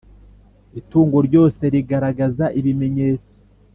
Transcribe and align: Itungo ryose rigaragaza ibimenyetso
Itungo 0.79 1.17
ryose 1.27 1.61
rigaragaza 1.73 2.45
ibimenyetso 2.59 3.31